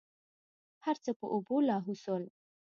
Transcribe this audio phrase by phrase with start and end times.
[0.85, 2.23] هرڅه په اوبو لاهو سول.